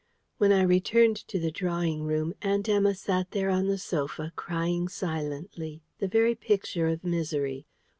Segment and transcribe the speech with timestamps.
[0.39, 4.87] When I returned to the drawing room, Aunt Emma sat there on the sofa, crying
[4.87, 7.67] silently, the very picture of misery.